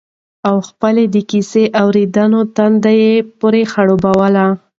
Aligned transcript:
او 0.47 0.55
خپل 0.69 0.95
د 1.13 1.15
کيسې 1.31 1.63
اورېدنې 1.81 2.41
تنده 2.55 2.91
به 2.95 2.99
يې 3.01 3.13
پرې 3.39 3.63
خړوبوله 3.71 4.45